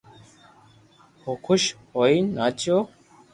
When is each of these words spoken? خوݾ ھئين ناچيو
خوݾ 1.43 1.63
ھئين 1.95 2.23
ناچيو 2.35 2.77